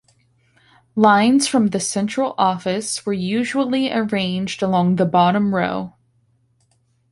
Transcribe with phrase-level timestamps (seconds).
[0.95, 5.93] Lines from the central office were usually arranged along the bottom row.